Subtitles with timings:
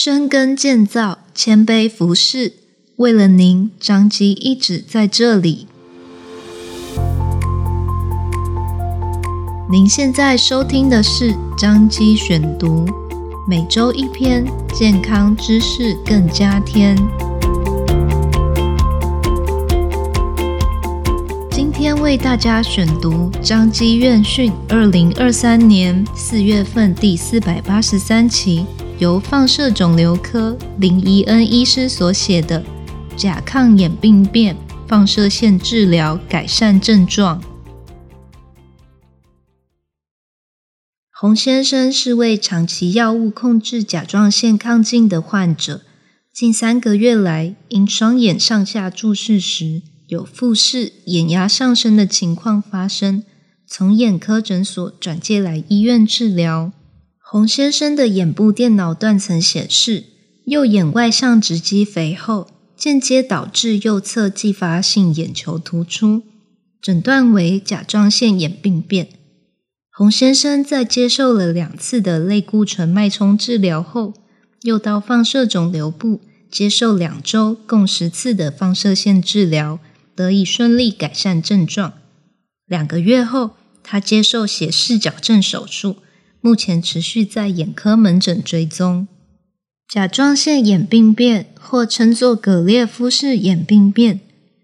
[0.00, 2.52] 深耕建造，谦卑服侍，
[2.98, 5.66] 为了您，张基一直在这里。
[9.68, 12.86] 您现在收听的是张基选读，
[13.48, 16.96] 每周一篇健康知识更加添。
[21.50, 28.64] 今天为大家选读张基院讯二零二三年四月份第四百八十三期。
[28.98, 32.62] 由放射肿瘤科林宜恩医师所写的
[33.16, 34.56] 《甲亢眼病变
[34.88, 37.40] 放射线治疗改善症状》。
[41.12, 45.82] 洪先生是位长期药物控制甲状腺亢进的患者，
[46.32, 53.22] 近三个月来，因双眼上下注视时有复视、眼压上升的情况发生，
[53.68, 56.72] 从眼科诊所转介来医院治疗。
[57.30, 60.04] 洪先生的眼部电脑断层显示，
[60.46, 66.22] 右眼外上直肌肥厚，间接导致右侧继发性眼球突出，
[66.80, 69.10] 诊断为甲状腺眼病变。
[69.92, 74.14] 洪先生在接受了两次的类固醇脉冲治疗后，
[74.62, 79.78] 又到放射肿瘤部接受两周共十次的放射线治疗，
[80.16, 81.92] 得以顺利改善症状。
[82.66, 83.50] 两个月后，
[83.82, 85.96] 他接受斜视矫正手术。
[86.48, 89.06] 目前持续在眼科门诊追踪。
[89.86, 94.20] 甲状腺眼病变或称作葛列夫氏眼病变，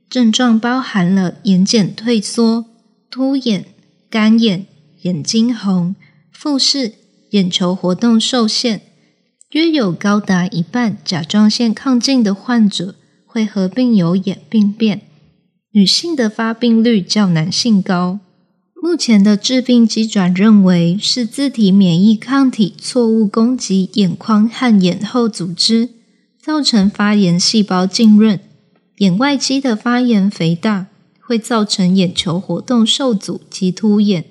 [0.08, 2.64] 症状包含了眼睑退缩、
[3.10, 3.66] 凸眼、
[4.08, 4.64] 干眼、
[5.02, 5.94] 眼睛红、
[6.32, 6.94] 复视、
[7.32, 8.80] 眼球活动受限。
[9.50, 12.94] 约有高达一半甲状腺亢进的患者
[13.26, 15.02] 会合并有眼病变，
[15.72, 18.20] 女性的发病率较男性高。
[18.84, 25.88] 目前的致病机转认为是自体免疫抗体错误攻击眼眶和眼后组织，
[26.38, 28.38] 造成发炎细胞浸润，
[28.98, 34.26] 眼外肌的发炎肥大会造成眼球活动受阻及凸眼，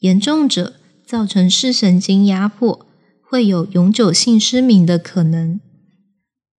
[0.00, 0.74] 严重者
[1.06, 2.84] 造成视神经压迫，
[3.22, 5.60] 会有永久性失明的可能。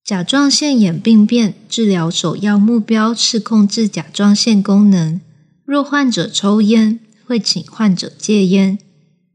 [0.04, 5.20] 甲状腺眼病变治疗首要目标是控制甲状腺功能，
[5.64, 8.78] 若患者抽烟，会请患者戒烟。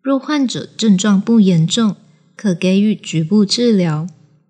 [0.01, 1.95] 若患者症状不严重，
[2.35, 4.07] 可给予局部治疗，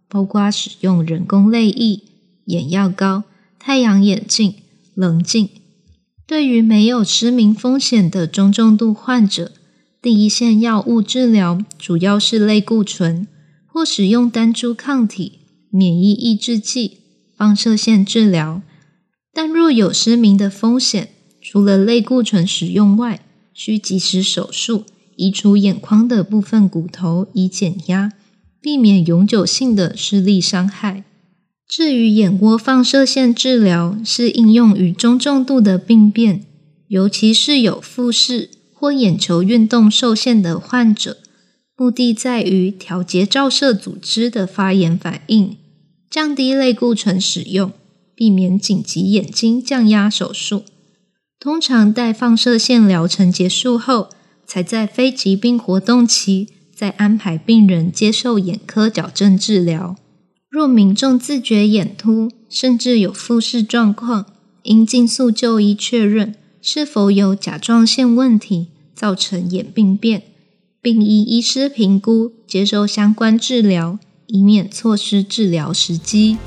[0.07, 2.03] 包括使用人工泪液、
[2.45, 3.23] 眼药膏、
[3.59, 4.53] 太阳眼镜、
[4.93, 5.49] 棱镜。
[6.25, 9.51] 对于没有失明风险的中重度患者，
[10.01, 13.27] 第一线药物治疗主要是类固醇，
[13.65, 16.99] 或使用单株抗体、免疫抑制剂、
[17.35, 18.61] 放射线治疗。
[19.33, 21.09] 但若有失明的风险，
[21.41, 23.25] 除了类固醇使用外，
[23.63, 24.85] 需及时手术
[25.17, 28.11] 移除眼眶的部分骨头以减压，
[28.59, 31.03] 避免永久性的视力伤害。
[31.69, 36.43] 至于眼窝放射线治疗，是应用于中重度的病变，
[36.87, 41.19] 尤其是有复视或眼球运动受限的患者，
[41.77, 45.55] 目的在于调节照射组织的发炎反应，
[46.09, 47.71] 降低类固醇使用，
[48.15, 50.63] 避免紧急眼睛降压手术。
[51.41, 54.09] 通常待放射线疗程结束后，
[54.45, 59.95] 才在非疾病活动期再安排病人接受眼科矫正治疗。
[60.51, 64.27] 若民众自觉眼凸，甚至有复视状况，
[64.61, 70.21] 应尽速就医确认是否有甲状腺问题造成眼病变，
[70.79, 73.97] 并依医师评估接受相关治疗，
[74.27, 76.37] 以免错失治疗时机。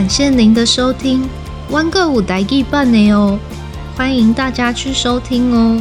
[0.00, 1.28] 感谢您的收听，
[1.68, 3.38] 弯个舞台剧版的哦，
[3.94, 5.78] 欢迎大家去收听哦。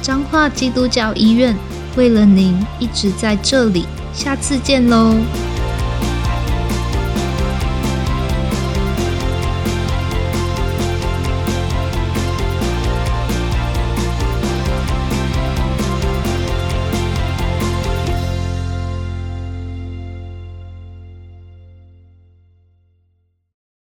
[0.00, 1.52] 彰化基督教医院
[1.96, 5.16] 为了您一直在这里，下次见喽。